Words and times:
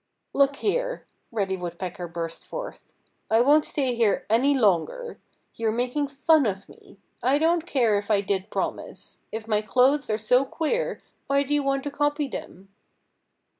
"Look 0.33 0.55
here!" 0.55 1.05
Reddy 1.31 1.55
Woodpecker 1.57 2.07
burst 2.07 2.43
forth. 2.47 2.91
"I 3.29 3.41
won't 3.41 3.65
stay 3.65 3.93
here 3.93 4.25
any 4.31 4.55
longer. 4.57 5.19
You're 5.53 5.71
making 5.71 6.07
fun 6.07 6.47
of 6.47 6.67
me. 6.67 6.97
I 7.21 7.37
don't 7.37 7.67
care 7.67 7.99
if 7.99 8.09
I 8.09 8.21
did 8.21 8.49
promise. 8.49 9.19
If 9.31 9.47
my 9.47 9.61
clothes 9.61 10.09
are 10.09 10.17
so 10.17 10.43
queer 10.43 11.03
why 11.27 11.43
do 11.43 11.53
you 11.53 11.61
want 11.61 11.83
to 11.83 11.91
copy 11.91 12.27
them?" 12.27 12.73